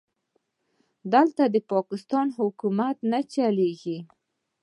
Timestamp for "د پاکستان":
1.53-2.27